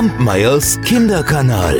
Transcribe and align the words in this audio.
Kampmeyers 0.00 0.80
Kinderkanal. 0.80 1.76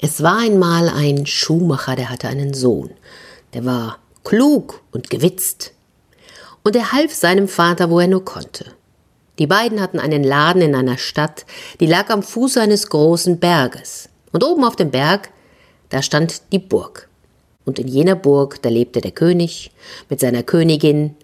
Es 0.00 0.20
war 0.20 0.38
einmal 0.38 0.88
ein 0.88 1.24
Schuhmacher, 1.24 1.94
der 1.94 2.10
hatte 2.10 2.26
einen 2.26 2.54
Sohn. 2.54 2.90
Der 3.54 3.64
war 3.64 4.00
klug 4.24 4.82
und 4.90 5.10
gewitzt. 5.10 5.74
Und 6.64 6.74
er 6.74 6.90
half 6.90 7.14
seinem 7.14 7.46
Vater, 7.46 7.88
wo 7.88 8.00
er 8.00 8.08
nur 8.08 8.24
konnte. 8.24 8.72
Die 9.38 9.46
beiden 9.46 9.80
hatten 9.80 10.00
einen 10.00 10.24
Laden 10.24 10.62
in 10.62 10.74
einer 10.74 10.98
Stadt, 10.98 11.46
die 11.78 11.86
lag 11.86 12.10
am 12.10 12.24
Fuß 12.24 12.56
eines 12.56 12.88
großen 12.88 13.38
Berges. 13.38 14.08
Und 14.32 14.42
oben 14.42 14.64
auf 14.64 14.74
dem 14.74 14.90
Berg, 14.90 15.30
da 15.90 16.02
stand 16.02 16.50
die 16.50 16.58
Burg. 16.58 17.08
Und 17.64 17.78
in 17.78 17.86
jener 17.86 18.16
Burg, 18.16 18.60
da 18.60 18.70
lebte 18.70 19.00
der 19.00 19.12
König 19.12 19.70
mit 20.08 20.18
seiner 20.18 20.42
Königin 20.42 21.14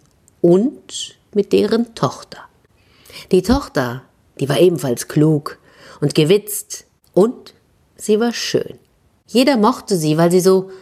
und 0.40 1.17
mit 1.38 1.52
deren 1.52 1.94
Tochter. 1.94 2.38
Die 3.30 3.42
Tochter, 3.42 4.02
die 4.40 4.48
war 4.48 4.58
ebenfalls 4.58 5.06
klug 5.06 5.58
und 6.00 6.16
gewitzt 6.16 6.84
und 7.12 7.54
sie 7.94 8.18
war 8.18 8.32
schön. 8.32 8.76
Jeder 9.28 9.56
mochte 9.56 9.96
sie, 9.96 10.18
weil 10.18 10.32
sie 10.32 10.40
so, 10.40 10.72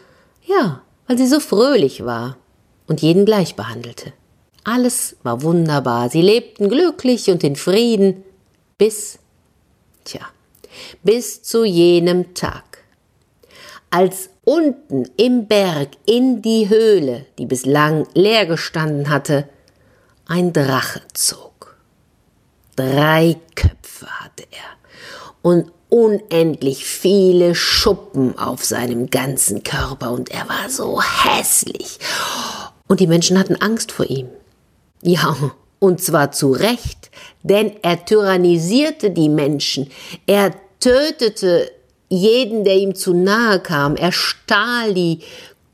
ja, 0.46 0.80
weil 1.06 1.18
sie 1.18 1.26
so 1.26 1.40
fröhlich 1.40 2.06
war 2.06 2.38
und 2.86 3.02
jeden 3.02 3.26
gleich 3.26 3.54
behandelte. 3.54 4.14
Alles 4.64 5.16
war 5.22 5.42
wunderbar, 5.42 6.08
sie 6.08 6.22
lebten 6.22 6.70
glücklich 6.70 7.28
und 7.30 7.44
in 7.44 7.56
Frieden, 7.56 8.24
bis, 8.78 9.18
tja, 10.04 10.22
bis 11.02 11.42
zu 11.42 11.66
jenem 11.66 12.32
Tag. 12.32 12.78
Als 13.90 14.30
unten 14.42 15.04
im 15.18 15.48
Berg 15.48 15.90
in 16.06 16.40
die 16.40 16.70
Höhle, 16.70 17.26
die 17.38 17.44
bislang 17.44 18.06
leer 18.14 18.46
gestanden 18.46 19.10
hatte, 19.10 19.50
ein 20.26 20.52
Drache 20.52 21.02
zog. 21.12 21.76
Drei 22.74 23.36
Köpfe 23.54 24.06
hatte 24.06 24.44
er 24.50 24.76
und 25.42 25.70
unendlich 25.88 26.84
viele 26.84 27.54
Schuppen 27.54 28.36
auf 28.36 28.64
seinem 28.64 29.08
ganzen 29.08 29.62
Körper 29.62 30.10
und 30.10 30.30
er 30.30 30.48
war 30.48 30.68
so 30.68 31.00
hässlich. 31.00 31.98
Und 32.88 33.00
die 33.00 33.06
Menschen 33.06 33.38
hatten 33.38 33.56
Angst 33.56 33.92
vor 33.92 34.06
ihm. 34.06 34.28
Ja, 35.02 35.36
und 35.78 36.02
zwar 36.02 36.32
zu 36.32 36.50
Recht, 36.50 37.10
denn 37.42 37.72
er 37.82 38.04
tyrannisierte 38.04 39.10
die 39.10 39.28
Menschen. 39.28 39.90
Er 40.26 40.52
tötete 40.80 41.70
jeden, 42.08 42.64
der 42.64 42.76
ihm 42.76 42.94
zu 42.94 43.14
nahe 43.14 43.60
kam. 43.60 43.96
Er 43.96 44.12
stahl 44.12 44.94
die 44.94 45.20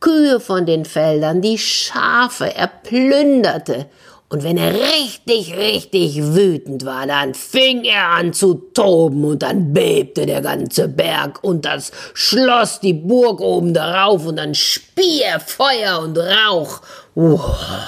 Kühe 0.01 0.41
von 0.41 0.67
den 0.67 0.85
Feldern, 0.85 1.41
die 1.41 1.59
Schafe, 1.59 2.55
er 2.55 2.67
plünderte 2.67 3.87
und 4.33 4.45
wenn 4.45 4.57
er 4.57 4.73
richtig, 4.73 5.55
richtig 5.59 6.17
wütend 6.17 6.87
war, 6.87 7.07
dann 7.07 7.35
fing 7.35 7.85
er 7.85 8.09
an 8.09 8.33
zu 8.33 8.55
toben 8.55 9.27
und 9.27 9.43
dann 9.43 9.75
bebte 9.75 10.25
der 10.25 10.41
ganze 10.41 10.89
Berg 10.89 11.45
und 11.45 11.67
das 11.67 11.93
Schloss, 12.15 12.81
die 12.81 12.95
Burg 12.95 13.43
oben 13.43 13.75
darauf 13.75 14.25
und 14.25 14.37
dann 14.37 14.55
spie 14.55 15.21
er 15.21 15.39
Feuer 15.39 16.01
und 16.01 16.17
Rauch. 16.17 16.81
Uah, 17.15 17.87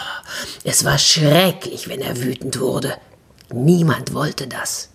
es 0.64 0.84
war 0.84 0.98
schrecklich, 0.98 1.89
wenn 1.89 2.03
er 2.03 2.23
wütend 2.23 2.61
wurde. 2.61 2.92
Niemand 3.51 4.12
wollte 4.12 4.47
das. 4.47 4.91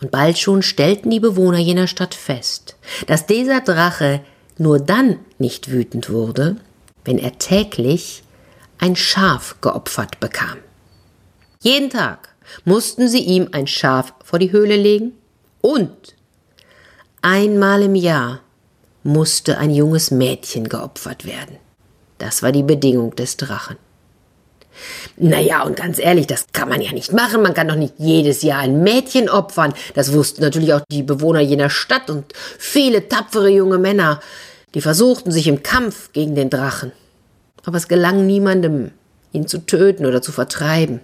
Und 0.00 0.12
bald 0.12 0.38
schon 0.38 0.62
stellten 0.62 1.10
die 1.10 1.18
Bewohner 1.18 1.58
jener 1.58 1.88
Stadt 1.88 2.14
fest, 2.14 2.76
dass 3.08 3.26
dieser 3.26 3.60
Drache 3.60 4.20
nur 4.56 4.78
dann 4.78 5.18
nicht 5.40 5.72
wütend 5.72 6.10
wurde, 6.10 6.58
wenn 7.04 7.18
er 7.18 7.38
täglich 7.38 8.22
ein 8.78 8.96
Schaf 8.96 9.56
geopfert 9.60 10.20
bekam. 10.20 10.58
Jeden 11.60 11.90
Tag 11.90 12.34
mussten 12.64 13.08
sie 13.08 13.20
ihm 13.20 13.48
ein 13.52 13.66
Schaf 13.66 14.14
vor 14.24 14.38
die 14.38 14.52
Höhle 14.52 14.76
legen 14.76 15.12
und 15.60 16.14
einmal 17.20 17.82
im 17.82 17.94
Jahr 17.94 18.40
musste 19.02 19.58
ein 19.58 19.70
junges 19.70 20.10
Mädchen 20.10 20.68
geopfert 20.68 21.24
werden. 21.24 21.56
Das 22.18 22.42
war 22.42 22.52
die 22.52 22.62
Bedingung 22.62 23.14
des 23.16 23.36
Drachen. 23.36 23.76
Naja, 25.16 25.62
und 25.64 25.76
ganz 25.76 25.98
ehrlich, 25.98 26.28
das 26.28 26.46
kann 26.52 26.68
man 26.68 26.80
ja 26.80 26.92
nicht 26.92 27.12
machen. 27.12 27.42
Man 27.42 27.54
kann 27.54 27.66
doch 27.66 27.74
nicht 27.74 27.94
jedes 27.98 28.42
Jahr 28.42 28.60
ein 28.60 28.82
Mädchen 28.84 29.28
opfern. 29.28 29.74
Das 29.94 30.12
wussten 30.12 30.42
natürlich 30.42 30.72
auch 30.72 30.82
die 30.90 31.02
Bewohner 31.02 31.40
jener 31.40 31.70
Stadt 31.70 32.10
und 32.10 32.32
viele 32.58 33.08
tapfere 33.08 33.48
junge 33.48 33.78
Männer, 33.78 34.20
die 34.74 34.80
versuchten 34.80 35.32
sich 35.32 35.48
im 35.48 35.64
Kampf 35.64 36.12
gegen 36.12 36.36
den 36.36 36.50
Drachen 36.50 36.92
aber 37.68 37.76
es 37.76 37.86
gelang 37.86 38.26
niemandem, 38.26 38.92
ihn 39.32 39.46
zu 39.46 39.58
töten 39.58 40.06
oder 40.06 40.22
zu 40.22 40.32
vertreiben. 40.32 41.02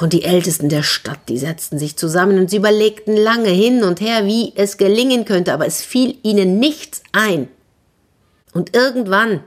Und 0.00 0.12
die 0.12 0.22
Ältesten 0.22 0.68
der 0.68 0.84
Stadt, 0.84 1.18
die 1.28 1.36
setzten 1.36 1.80
sich 1.80 1.96
zusammen 1.96 2.38
und 2.38 2.48
sie 2.48 2.58
überlegten 2.58 3.16
lange 3.16 3.48
hin 3.48 3.82
und 3.82 4.00
her, 4.00 4.24
wie 4.24 4.52
es 4.54 4.76
gelingen 4.76 5.24
könnte, 5.24 5.52
aber 5.52 5.66
es 5.66 5.82
fiel 5.82 6.16
ihnen 6.22 6.60
nichts 6.60 7.02
ein. 7.10 7.48
Und 8.52 8.76
irgendwann, 8.76 9.40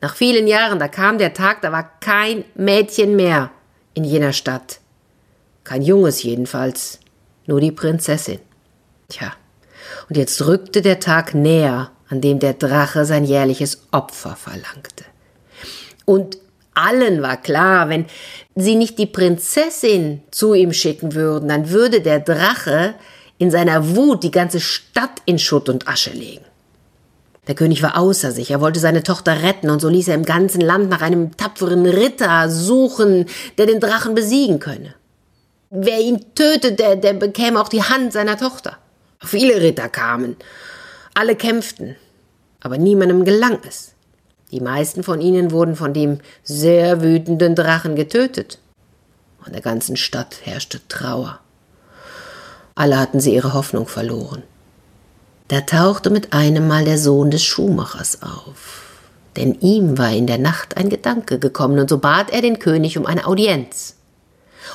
nach 0.00 0.14
vielen 0.14 0.46
Jahren, 0.46 0.78
da 0.78 0.86
kam 0.86 1.18
der 1.18 1.34
Tag, 1.34 1.62
da 1.62 1.72
war 1.72 1.90
kein 1.98 2.44
Mädchen 2.54 3.16
mehr 3.16 3.50
in 3.94 4.04
jener 4.04 4.32
Stadt. 4.32 4.78
Kein 5.64 5.82
Junges 5.82 6.22
jedenfalls, 6.22 7.00
nur 7.46 7.60
die 7.60 7.72
Prinzessin. 7.72 8.38
Tja, 9.08 9.32
und 10.08 10.16
jetzt 10.16 10.46
rückte 10.46 10.80
der 10.80 11.00
Tag 11.00 11.34
näher, 11.34 11.90
an 12.10 12.20
dem 12.20 12.38
der 12.40 12.54
Drache 12.54 13.04
sein 13.04 13.24
jährliches 13.24 13.86
Opfer 13.92 14.36
verlangte. 14.36 15.04
Und 16.04 16.38
allen 16.74 17.22
war 17.22 17.36
klar, 17.36 17.88
wenn 17.88 18.06
sie 18.54 18.74
nicht 18.74 18.98
die 18.98 19.06
Prinzessin 19.06 20.22
zu 20.30 20.54
ihm 20.54 20.72
schicken 20.72 21.14
würden, 21.14 21.48
dann 21.48 21.70
würde 21.70 22.00
der 22.00 22.20
Drache 22.20 22.94
in 23.38 23.50
seiner 23.50 23.96
Wut 23.96 24.22
die 24.22 24.30
ganze 24.30 24.60
Stadt 24.60 25.22
in 25.24 25.38
Schutt 25.38 25.68
und 25.68 25.88
Asche 25.88 26.10
legen. 26.10 26.44
Der 27.46 27.54
König 27.54 27.82
war 27.82 27.96
außer 27.96 28.32
sich, 28.32 28.50
er 28.50 28.60
wollte 28.60 28.80
seine 28.80 29.02
Tochter 29.02 29.42
retten, 29.42 29.70
und 29.70 29.80
so 29.80 29.88
ließ 29.88 30.08
er 30.08 30.14
im 30.14 30.24
ganzen 30.24 30.60
Land 30.60 30.90
nach 30.90 31.00
einem 31.00 31.36
tapferen 31.36 31.86
Ritter 31.86 32.50
suchen, 32.50 33.26
der 33.56 33.66
den 33.66 33.80
Drachen 33.80 34.14
besiegen 34.14 34.58
könne. 34.58 34.94
Wer 35.70 36.00
ihn 36.00 36.34
tötet, 36.34 36.78
der, 36.78 36.96
der 36.96 37.14
bekäme 37.14 37.60
auch 37.60 37.68
die 37.68 37.82
Hand 37.82 38.12
seiner 38.12 38.36
Tochter. 38.36 38.76
Viele 39.22 39.60
Ritter 39.62 39.88
kamen, 39.88 40.36
alle 41.14 41.36
kämpften, 41.36 41.96
aber 42.60 42.78
niemandem 42.78 43.24
gelang 43.24 43.58
es. 43.66 43.94
Die 44.50 44.60
meisten 44.60 45.02
von 45.02 45.20
ihnen 45.20 45.52
wurden 45.52 45.76
von 45.76 45.94
dem 45.94 46.18
sehr 46.42 47.02
wütenden 47.02 47.54
Drachen 47.54 47.94
getötet. 47.94 48.58
In 49.46 49.52
der 49.52 49.62
ganzen 49.62 49.96
Stadt 49.96 50.36
herrschte 50.44 50.80
Trauer. 50.88 51.40
Alle 52.74 52.98
hatten 52.98 53.20
sie 53.20 53.34
ihre 53.34 53.54
Hoffnung 53.54 53.86
verloren. 53.86 54.42
Da 55.48 55.62
tauchte 55.62 56.10
mit 56.10 56.32
einem 56.32 56.68
Mal 56.68 56.84
der 56.84 56.98
Sohn 56.98 57.30
des 57.30 57.42
Schuhmachers 57.42 58.22
auf. 58.22 58.82
Denn 59.36 59.54
ihm 59.60 59.98
war 59.98 60.12
in 60.12 60.26
der 60.26 60.38
Nacht 60.38 60.76
ein 60.76 60.88
Gedanke 60.88 61.38
gekommen, 61.38 61.78
und 61.78 61.90
so 61.90 61.98
bat 61.98 62.30
er 62.30 62.42
den 62.42 62.58
König 62.58 62.98
um 62.98 63.06
eine 63.06 63.26
Audienz. 63.26 63.96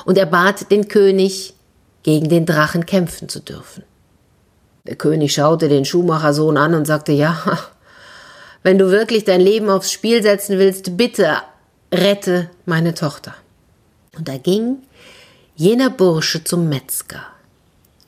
Und 0.04 0.18
er 0.18 0.26
bat 0.26 0.70
den 0.70 0.88
König, 0.88 1.54
gegen 2.02 2.28
den 2.28 2.46
Drachen 2.46 2.86
kämpfen 2.86 3.28
zu 3.28 3.40
dürfen. 3.40 3.82
Der 4.86 4.96
König 4.96 5.34
schaute 5.34 5.68
den 5.68 5.84
Schuhmachersohn 5.84 6.56
an 6.56 6.74
und 6.74 6.86
sagte, 6.86 7.12
ja, 7.12 7.36
wenn 8.62 8.78
du 8.78 8.90
wirklich 8.90 9.24
dein 9.24 9.40
Leben 9.40 9.68
aufs 9.68 9.90
Spiel 9.90 10.22
setzen 10.22 10.58
willst, 10.58 10.96
bitte 10.96 11.38
rette 11.92 12.50
meine 12.64 12.94
Tochter. 12.94 13.34
Und 14.16 14.28
da 14.28 14.36
ging 14.36 14.78
jener 15.56 15.90
Bursche 15.90 16.44
zum 16.44 16.68
Metzger 16.68 17.22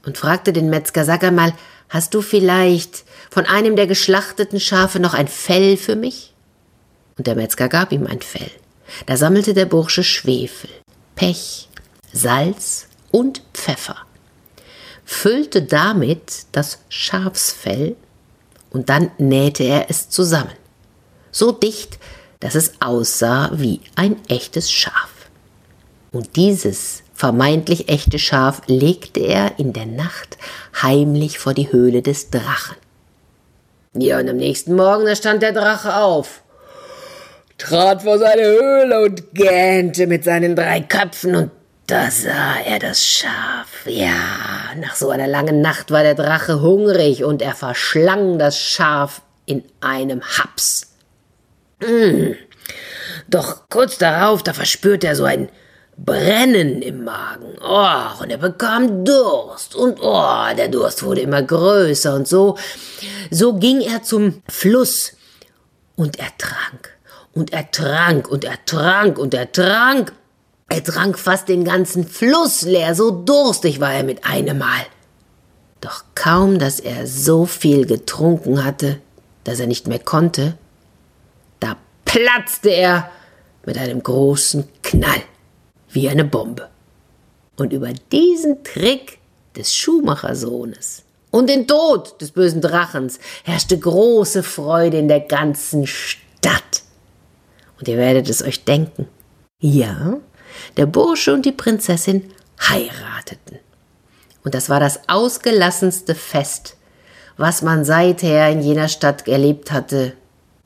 und 0.06 0.19
fragte 0.19 0.53
den 0.53 0.71
Metzger, 0.71 1.05
sag 1.05 1.25
einmal, 1.25 1.53
hast 1.89 2.15
du 2.15 2.22
vielleicht 2.22 3.05
von 3.31 3.45
einem 3.47 3.77
der 3.77 3.87
geschlachteten 3.87 4.60
Schafe 4.60 5.00
noch 5.00 5.15
ein 5.15 5.28
Fell 5.28 5.77
für 5.77 5.97
mich? 5.97 6.34
Und 7.16 7.27
der 7.27 7.34
Metzger 7.34 7.69
gab 7.69 7.93
ihm 7.93 8.06
ein 8.06 8.22
Fell. 8.22 8.50
Da 9.07 9.16
sammelte 9.16 9.53
der 9.53 9.66
Bursche 9.66 10.04
Schwefel, 10.04 10.71
Pech, 11.15 11.69
Salz 12.13 12.86
und 13.10 13.42
Pfeffer 13.53 13.97
füllte 15.09 15.63
damit 15.63 16.45
das 16.53 16.81
Schafsfell 16.91 17.97
und 18.69 18.91
dann 18.91 19.10
nähte 19.16 19.65
er 19.65 19.89
es 19.89 20.10
zusammen. 20.10 20.53
So 21.33 21.51
dicht, 21.51 21.99
dass 22.41 22.55
es 22.55 22.75
aussah 22.81 23.51
wie 23.55 23.81
ein 23.97 24.16
echtes 24.28 24.71
Schaf. 24.71 25.09
Und 26.13 26.37
dieses 26.37 27.03
vermeintlich 27.15 27.89
echte 27.89 28.19
Schaf 28.19 28.60
legte 28.66 29.21
er 29.21 29.59
in 29.59 29.72
der 29.72 29.87
Nacht 29.87 30.37
heimlich 30.83 31.39
vor 31.39 31.54
die 31.54 31.72
Höhle 31.72 32.03
des 32.03 32.28
Drachen. 32.28 32.77
Ja, 33.95 34.19
und 34.19 34.28
am 34.28 34.37
nächsten 34.37 34.77
Morgen, 34.77 35.07
da 35.07 35.16
stand 35.16 35.43
der 35.43 35.53
Drache 35.53 35.97
auf, 35.97 36.43
trat 37.57 38.03
vor 38.03 38.19
seine 38.19 38.43
Höhle 38.43 39.04
und 39.04 39.33
gähnte 39.33 40.07
mit 40.07 40.22
seinen 40.22 40.54
drei 40.54 40.83
Köpfen 40.83 41.34
und 41.34 41.51
da 41.89 42.11
sah 42.11 42.61
er 42.65 42.79
das 42.79 43.05
Schaf. 43.05 43.87
Ja, 43.87 44.75
nach 44.77 44.95
so 44.95 45.09
einer 45.09 45.27
langen 45.27 45.63
Nacht 45.63 45.91
war 45.91 46.03
der 46.03 46.15
Drache 46.15 46.61
hungrig 46.61 47.25
und 47.25 47.41
er 47.41 47.55
verschlang 47.55 48.39
das 48.39 48.61
Schaf 48.61 49.23
in 49.47 49.65
einem 49.81 50.23
Haps. 50.23 50.93
Mmh. 51.81 52.35
Doch 53.29 53.69
kurz 53.71 53.97
darauf, 53.97 54.43
da 54.43 54.53
verspürt 54.53 55.03
er 55.03 55.17
so 55.17 55.25
ein 55.25 55.49
Brennen 55.97 56.83
im 56.83 57.05
Magen. 57.05 57.57
Oh, 57.63 58.23
und 58.23 58.31
er 58.31 58.39
bekam 58.39 59.07
Durst. 59.07 59.75
Und 59.75 59.99
oh, 60.03 60.45
der 60.57 60.69
Durst 60.69 61.03
wurde 61.03 61.23
immer 61.23 61.43
größer. 61.43 62.15
Und 62.15 62.29
so, 62.29 62.59
so 63.31 63.55
ging 63.55 63.81
er 63.81 64.03
zum 64.03 64.43
Fluss. 64.49 65.15
Und 65.97 66.19
er 66.19 66.37
trank. 66.37 66.97
Und 67.33 67.53
er 67.53 67.71
trank. 67.71 68.29
Und 68.29 68.45
er 68.45 68.65
trank. 68.67 69.19
Und 69.19 69.33
er 69.33 69.51
trank. 69.51 70.13
Er 70.78 70.84
trank 70.84 71.19
fast 71.19 71.48
den 71.48 71.65
ganzen 71.65 72.07
Fluss 72.07 72.63
leer. 72.63 72.95
So 72.95 73.10
durstig 73.10 73.80
war 73.80 73.95
er 73.95 74.04
mit 74.04 74.25
einem 74.25 74.59
Mal. 74.59 74.86
Doch 75.80 76.04
kaum, 76.15 76.60
dass 76.60 76.78
er 76.78 77.04
so 77.09 77.47
viel 77.47 77.84
getrunken 77.84 78.63
hatte, 78.63 79.01
dass 79.42 79.59
er 79.59 79.66
nicht 79.66 79.89
mehr 79.89 79.98
konnte, 79.98 80.57
da 81.59 81.77
platzte 82.04 82.71
er 82.71 83.10
mit 83.66 83.77
einem 83.77 84.01
großen 84.01 84.69
Knall 84.84 85.21
wie 85.89 86.09
eine 86.09 86.25
Bombe. 86.25 86.69
Und 87.57 87.72
über 87.72 87.92
diesen 88.13 88.63
Trick 88.63 89.19
des 89.57 89.75
Schuhmachersohnes 89.75 91.03
und 91.33 91.51
den 91.51 91.66
Tod 91.66 92.21
des 92.21 92.30
bösen 92.30 92.60
Drachens 92.60 93.19
herrschte 93.42 93.77
große 93.77 94.45
Freude 94.45 94.98
in 94.98 95.09
der 95.09 95.22
ganzen 95.22 95.89
Stadt. 95.89 96.84
Und 97.80 97.89
ihr 97.89 97.97
werdet 97.97 98.28
es 98.28 98.45
euch 98.45 98.63
denken. 98.65 99.09
Ja, 99.59 100.21
der 100.77 100.86
Bursche 100.86 101.33
und 101.33 101.45
die 101.45 101.53
Prinzessin 101.53 102.30
heirateten. 102.60 103.59
Und 104.45 104.54
das 104.54 104.68
war 104.68 104.80
das 104.80 105.00
ausgelassenste 105.09 106.15
Fest, 106.15 106.77
was 107.36 107.62
man 107.62 107.84
seither 107.84 108.48
in 108.50 108.60
jener 108.60 108.89
Stadt 108.89 109.28
erlebt 109.28 109.72
hatte. 109.72 110.15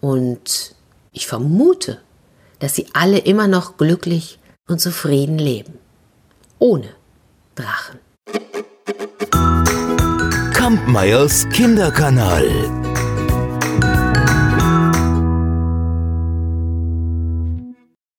Und 0.01 0.75
ich 1.13 1.27
vermute, 1.27 2.01
dass 2.59 2.75
sie 2.75 2.87
alle 2.93 3.19
immer 3.19 3.49
noch 3.49 3.77
glücklich 3.77 4.39
und 4.69 4.81
zufrieden 4.81 5.39
leben. 5.39 5.79
Ohne 6.59 6.89
Drachen. 7.55 7.99
Kampmeyers 10.53 11.49
Kinderkanal. 11.51 12.82